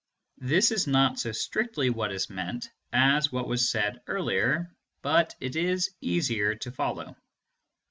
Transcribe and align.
(This 0.39 0.71
is 0.71 0.87
not 0.87 1.19
so 1.19 1.31
strictly 1.31 1.91
what 1.91 2.11
is 2.11 2.27
meant 2.27 2.71
as 2.91 3.31
what 3.31 3.47
was 3.47 3.69
said 3.69 4.01
earlier; 4.07 4.73
but 5.03 5.35
it 5.39 5.55
is 5.55 5.93
easier 6.01 6.55
to 6.55 6.71
follow.) 6.71 7.15